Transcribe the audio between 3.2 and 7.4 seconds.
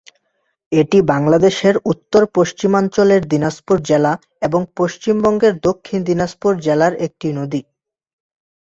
দিনাজপুর জেলা এবং পশ্চিমবঙ্গের দক্ষিণ দিনাজপুর জেলার একটি